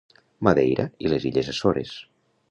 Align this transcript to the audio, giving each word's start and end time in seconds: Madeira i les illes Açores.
Madeira 0.47 0.85
i 1.07 1.11
les 1.13 1.27
illes 1.31 1.51
Açores. 1.53 1.93